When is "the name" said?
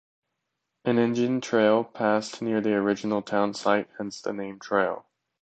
4.19-4.57